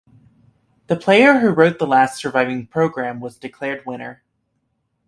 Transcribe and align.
The 0.87 0.95
player 0.95 1.41
who 1.41 1.49
wrote 1.49 1.77
the 1.77 1.85
last 1.85 2.17
surviving 2.17 2.65
program 2.65 3.19
was 3.19 3.37
declared 3.37 3.85
winner. 3.85 4.23